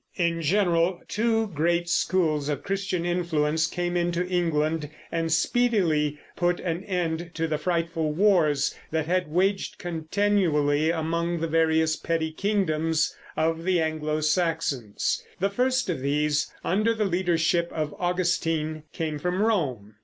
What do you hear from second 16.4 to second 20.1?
under the leadership of Augustine, came from Rome.